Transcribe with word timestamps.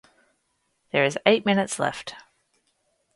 There 0.91 1.05
is 1.05 1.19
eight 1.27 1.45
minutes 1.45 1.77
left. 1.77 2.15